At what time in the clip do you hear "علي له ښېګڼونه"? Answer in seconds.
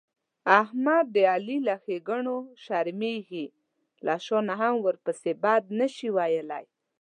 1.33-2.35